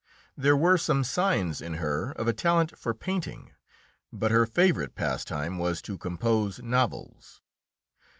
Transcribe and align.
There 0.35 0.57
were 0.57 0.79
some 0.79 1.03
signs 1.03 1.61
in 1.61 1.75
her 1.75 2.09
of 2.13 2.27
a 2.27 2.33
talent 2.33 2.75
for 2.75 2.95
painting, 2.95 3.51
but 4.11 4.31
her 4.31 4.47
favourite 4.47 4.95
pastime 4.95 5.59
was 5.59 5.79
to 5.83 5.95
compose 5.99 6.59
novels. 6.63 7.43